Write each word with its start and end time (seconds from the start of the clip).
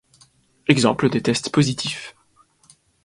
Exemple 0.67 1.09
de 1.09 1.19
test 1.19 1.51
positif. 1.51 2.15